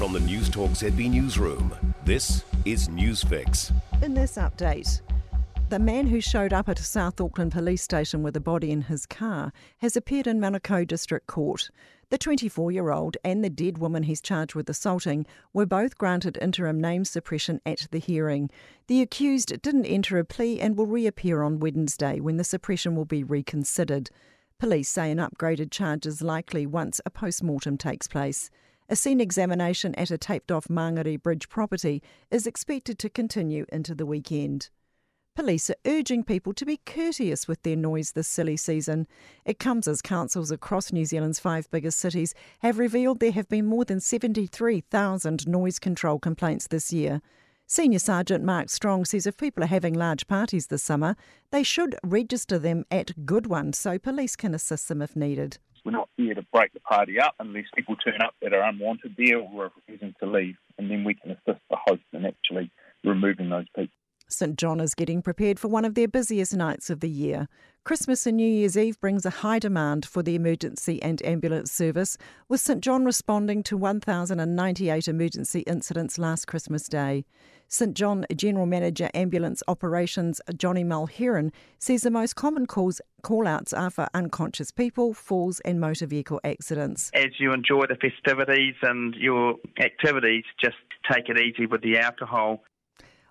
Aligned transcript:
From 0.00 0.14
the 0.14 0.18
Newstalk 0.20 0.70
ZB 0.70 1.10
Newsroom, 1.10 1.76
this 2.06 2.42
is 2.64 2.88
Newsfix. 2.88 3.70
In 4.02 4.14
this 4.14 4.36
update, 4.36 5.02
the 5.68 5.78
man 5.78 6.06
who 6.06 6.22
showed 6.22 6.54
up 6.54 6.70
at 6.70 6.80
a 6.80 6.84
South 6.84 7.20
Auckland 7.20 7.52
police 7.52 7.82
station 7.82 8.22
with 8.22 8.34
a 8.34 8.40
body 8.40 8.70
in 8.70 8.80
his 8.80 9.04
car 9.04 9.52
has 9.76 9.96
appeared 9.96 10.26
in 10.26 10.40
Manukau 10.40 10.86
District 10.86 11.26
Court. 11.26 11.68
The 12.08 12.16
24 12.16 12.72
year 12.72 12.90
old 12.90 13.18
and 13.22 13.44
the 13.44 13.50
dead 13.50 13.76
woman 13.76 14.04
he's 14.04 14.22
charged 14.22 14.54
with 14.54 14.70
assaulting 14.70 15.26
were 15.52 15.66
both 15.66 15.98
granted 15.98 16.38
interim 16.40 16.80
name 16.80 17.04
suppression 17.04 17.60
at 17.66 17.86
the 17.90 17.98
hearing. 17.98 18.48
The 18.86 19.02
accused 19.02 19.60
didn't 19.60 19.84
enter 19.84 20.18
a 20.18 20.24
plea 20.24 20.62
and 20.62 20.78
will 20.78 20.86
reappear 20.86 21.42
on 21.42 21.60
Wednesday 21.60 22.20
when 22.20 22.38
the 22.38 22.44
suppression 22.44 22.96
will 22.96 23.04
be 23.04 23.22
reconsidered. 23.22 24.08
Police 24.58 24.88
say 24.88 25.10
an 25.10 25.18
upgraded 25.18 25.70
charge 25.70 26.06
is 26.06 26.22
likely 26.22 26.64
once 26.64 27.02
a 27.04 27.10
post 27.10 27.42
mortem 27.42 27.76
takes 27.76 28.08
place. 28.08 28.48
A 28.92 28.96
scene 28.96 29.20
examination 29.20 29.94
at 29.94 30.10
a 30.10 30.18
taped 30.18 30.50
off 30.50 30.66
Mangere 30.66 31.22
Bridge 31.22 31.48
property 31.48 32.02
is 32.28 32.44
expected 32.44 32.98
to 32.98 33.08
continue 33.08 33.64
into 33.70 33.94
the 33.94 34.04
weekend. 34.04 34.68
Police 35.36 35.70
are 35.70 35.76
urging 35.86 36.24
people 36.24 36.52
to 36.54 36.66
be 36.66 36.80
courteous 36.84 37.46
with 37.46 37.62
their 37.62 37.76
noise 37.76 38.10
this 38.10 38.26
silly 38.26 38.56
season. 38.56 39.06
It 39.44 39.60
comes 39.60 39.86
as 39.86 40.02
councils 40.02 40.50
across 40.50 40.90
New 40.90 41.04
Zealand's 41.04 41.38
five 41.38 41.70
biggest 41.70 42.00
cities 42.00 42.34
have 42.62 42.80
revealed 42.80 43.20
there 43.20 43.30
have 43.30 43.48
been 43.48 43.66
more 43.66 43.84
than 43.84 44.00
73,000 44.00 45.46
noise 45.46 45.78
control 45.78 46.18
complaints 46.18 46.66
this 46.66 46.92
year. 46.92 47.22
Senior 47.68 48.00
Sergeant 48.00 48.42
Mark 48.42 48.68
Strong 48.70 49.04
says 49.04 49.24
if 49.24 49.36
people 49.36 49.62
are 49.62 49.68
having 49.68 49.94
large 49.94 50.26
parties 50.26 50.66
this 50.66 50.82
summer, 50.82 51.14
they 51.52 51.62
should 51.62 51.94
register 52.02 52.58
them 52.58 52.84
at 52.90 53.24
Good 53.24 53.46
One 53.46 53.72
so 53.72 54.00
police 54.00 54.34
can 54.34 54.52
assist 54.52 54.88
them 54.88 55.00
if 55.00 55.14
needed. 55.14 55.58
We're 55.84 55.92
not 55.92 56.08
here 56.16 56.34
to 56.34 56.42
break 56.52 56.72
the 56.72 56.80
party 56.80 57.20
up 57.20 57.34
unless 57.38 57.64
people 57.74 57.96
turn 57.96 58.20
up 58.22 58.34
that 58.42 58.52
are 58.52 58.62
unwanted 58.62 59.14
there 59.16 59.38
or 59.38 59.66
are 59.66 59.72
refusing 59.76 60.14
to 60.20 60.30
leave, 60.30 60.56
and 60.78 60.90
then 60.90 61.04
we 61.04 61.14
can 61.14 61.30
assist 61.30 61.60
the 61.70 61.76
host 61.86 62.02
in 62.12 62.26
actually 62.26 62.70
removing 63.04 63.48
those 63.48 63.66
people. 63.74 63.94
St 64.32 64.56
John 64.56 64.80
is 64.80 64.94
getting 64.94 65.22
prepared 65.22 65.58
for 65.58 65.68
one 65.68 65.84
of 65.84 65.94
their 65.94 66.08
busiest 66.08 66.54
nights 66.54 66.88
of 66.88 67.00
the 67.00 67.08
year. 67.08 67.48
Christmas 67.82 68.26
and 68.26 68.36
New 68.36 68.46
Year's 68.46 68.76
Eve 68.76 69.00
brings 69.00 69.26
a 69.26 69.30
high 69.30 69.58
demand 69.58 70.06
for 70.06 70.22
the 70.22 70.34
emergency 70.34 71.02
and 71.02 71.24
ambulance 71.24 71.72
service, 71.72 72.16
with 72.48 72.60
St 72.60 72.80
John 72.80 73.04
responding 73.04 73.62
to 73.64 73.76
1,098 73.76 75.08
emergency 75.08 75.60
incidents 75.60 76.18
last 76.18 76.46
Christmas 76.46 76.88
Day. 76.88 77.24
St 77.68 77.94
John 77.94 78.26
General 78.34 78.66
Manager 78.66 79.08
Ambulance 79.14 79.62
Operations 79.68 80.40
Johnny 80.56 80.84
Mulheron 80.84 81.52
says 81.78 82.02
the 82.02 82.10
most 82.10 82.34
common 82.34 82.66
calls 82.66 83.00
call-outs 83.22 83.72
are 83.72 83.90
for 83.90 84.08
unconscious 84.12 84.70
people, 84.70 85.14
falls 85.14 85.60
and 85.60 85.80
motor 85.80 86.06
vehicle 86.06 86.40
accidents. 86.44 87.10
As 87.14 87.38
you 87.38 87.52
enjoy 87.52 87.86
the 87.86 87.96
festivities 87.96 88.74
and 88.82 89.14
your 89.14 89.54
activities, 89.78 90.44
just 90.60 90.76
take 91.10 91.28
it 91.28 91.38
easy 91.38 91.66
with 91.66 91.82
the 91.82 91.98
alcohol. 91.98 92.62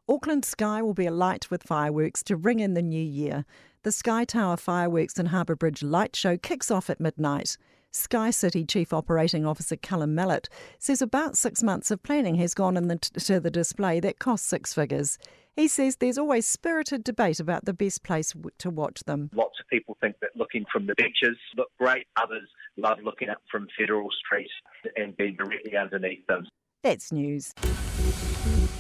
Auckland 0.10 0.44
sky 0.44 0.82
will 0.82 0.96
be 0.96 1.06
alight 1.06 1.52
with 1.52 1.62
fireworks 1.62 2.24
to 2.24 2.36
ring 2.36 2.60
in 2.60 2.74
the 2.74 2.82
new 2.82 3.00
year. 3.00 3.46
The 3.84 3.92
Sky 3.92 4.26
Tower 4.26 4.58
Fireworks 4.58 5.20
and 5.20 5.28
Harbour 5.28 5.56
Bridge 5.56 5.84
Light 5.84 6.16
Show 6.16 6.36
kicks 6.36 6.72
off 6.72 6.90
at 6.90 7.00
midnight. 7.00 7.58
Sky 7.92 8.32
City 8.32 8.66
Chief 8.66 8.92
Operating 8.92 9.46
Officer 9.46 9.76
Callum 9.76 10.16
Mallett 10.16 10.50
says 10.80 11.04
about 11.04 11.38
six 11.38 11.62
months 11.62 11.92
of 11.92 12.02
planning 12.02 12.36
has 12.36 12.56
gone 12.56 12.76
into 12.76 13.40
the 13.40 13.52
display 13.52 14.00
that 14.00 14.18
cost 14.18 14.48
six 14.48 14.74
figures. 14.74 15.20
He 15.56 15.68
says 15.68 15.98
there's 15.98 16.18
always 16.18 16.48
spirited 16.48 17.04
debate 17.04 17.40
about 17.40 17.66
the 17.66 17.74
best 17.74 18.02
place 18.02 18.34
to 18.58 18.70
watch 18.72 19.02
them. 19.02 19.30
Lots 19.36 19.60
of 19.60 19.68
people 19.68 19.96
think 20.02 20.16
that 20.22 20.32
looking 20.36 20.66
from 20.74 20.88
the 20.88 20.96
beaches 20.96 21.38
look 21.56 21.70
great. 21.78 22.08
Others 22.20 22.50
love 22.78 22.98
looking 23.04 23.30
up 23.30 23.44
from 23.52 23.68
Federal 23.78 24.10
Street 24.26 24.50
and 24.96 25.16
being 25.18 25.36
directly 25.36 25.78
underneath 25.78 26.26
them. 26.26 26.48
That's 26.82 27.12
news. 27.12 27.54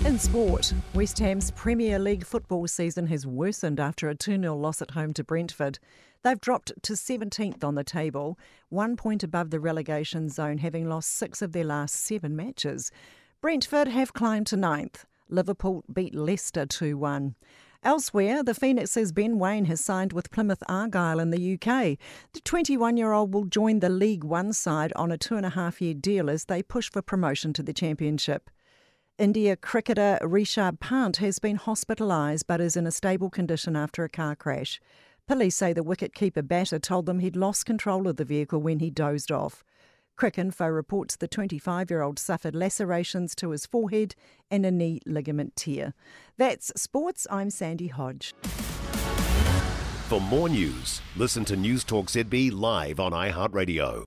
In 0.05 0.17
sport, 0.17 0.73
West 0.94 1.19
Ham's 1.19 1.52
Premier 1.52 1.99
League 1.99 2.26
football 2.26 2.65
season 2.65 3.08
has 3.08 3.27
worsened 3.27 3.77
after 3.77 4.08
a 4.08 4.15
2 4.15 4.39
0 4.39 4.55
loss 4.55 4.82
at 4.82 4.92
home 4.92 5.14
to 5.15 5.23
Brentford. 5.23 5.80
They've 6.23 6.39
dropped 6.39 6.71
to 6.83 6.93
17th 6.93 7.61
on 7.61 7.76
the 7.76 7.83
table, 7.83 8.39
one 8.70 8.95
point 8.95 9.21
above 9.21 9.49
the 9.49 9.59
relegation 9.59 10.30
zone, 10.30 10.59
having 10.59 10.88
lost 10.88 11.14
six 11.14 11.42
of 11.42 11.52
their 11.52 11.65
last 11.65 11.93
seven 11.93 12.38
matches. 12.38 12.89
Brentford 13.42 13.89
have 13.89 14.14
climbed 14.14 14.48
to 14.48 14.55
ninth. 14.55 15.05
Liverpool 15.27 15.83
beat 15.92 16.15
Leicester 16.15 16.65
2 16.65 16.98
1. 16.98 17.36
Elsewhere, 17.81 18.43
the 18.43 18.53
Phoenix's 18.53 19.13
Ben 19.13 19.39
Waine 19.39 19.63
has 19.63 19.79
signed 19.79 20.11
with 20.11 20.31
Plymouth 20.31 20.61
Argyle 20.67 21.17
in 21.17 21.29
the 21.29 21.53
UK. 21.53 21.97
The 22.33 22.41
21 22.43 22.97
year 22.97 23.13
old 23.13 23.33
will 23.33 23.45
join 23.45 23.79
the 23.79 23.87
League 23.87 24.25
One 24.25 24.51
side 24.51 24.91
on 24.97 25.13
a 25.13 25.17
two 25.17 25.37
and 25.37 25.45
a 25.45 25.51
half 25.51 25.81
year 25.81 25.93
deal 25.93 26.29
as 26.29 26.45
they 26.45 26.61
push 26.61 26.91
for 26.91 27.01
promotion 27.01 27.53
to 27.53 27.63
the 27.63 27.71
Championship. 27.71 28.49
India 29.17 29.55
cricketer 29.55 30.19
Rishabh 30.21 30.81
Pant 30.81 31.17
has 31.17 31.39
been 31.39 31.57
hospitalised 31.57 32.43
but 32.47 32.59
is 32.59 32.75
in 32.75 32.85
a 32.85 32.91
stable 32.91 33.29
condition 33.29 33.77
after 33.77 34.03
a 34.03 34.09
car 34.09 34.35
crash. 34.35 34.81
Police 35.25 35.55
say 35.55 35.71
the 35.71 35.81
wicket-keeper 35.81 36.41
batter 36.41 36.79
told 36.79 37.05
them 37.05 37.19
he'd 37.19 37.37
lost 37.37 37.65
control 37.65 38.09
of 38.09 38.17
the 38.17 38.25
vehicle 38.25 38.59
when 38.59 38.79
he 38.79 38.89
dozed 38.89 39.31
off. 39.31 39.63
Cricinfo 40.19 40.73
reports 40.73 41.15
the 41.15 41.30
25 41.30 41.89
year 41.89 42.02
old 42.02 42.19
suffered 42.19 42.53
lacerations 42.53 43.33
to 43.35 43.52
his 43.52 43.65
forehead 43.65 44.15
and 44.52 44.65
a 44.65 44.71
knee 44.71 44.99
ligament 45.05 45.55
tear. 45.55 45.93
That's 46.37 46.73
sports. 46.75 47.25
I'm 47.31 47.49
Sandy 47.49 47.87
Hodge. 47.87 48.33
For 50.09 50.19
more 50.19 50.49
news, 50.49 51.02
listen 51.15 51.45
to 51.45 51.55
Newstalk 51.55 52.08
ZB 52.08 52.52
live 52.52 52.99
on 52.99 53.13
iHeartRadio. 53.13 54.05